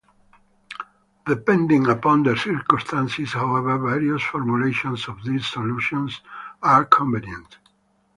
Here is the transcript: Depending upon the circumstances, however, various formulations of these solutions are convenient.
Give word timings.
Depending 1.27 1.85
upon 1.87 2.23
the 2.23 2.35
circumstances, 2.35 3.33
however, 3.33 3.77
various 3.77 4.23
formulations 4.23 5.07
of 5.07 5.23
these 5.23 5.45
solutions 5.45 6.21
are 6.63 6.85
convenient. 6.85 7.59